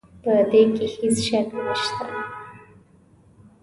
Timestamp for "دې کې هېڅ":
0.51-1.17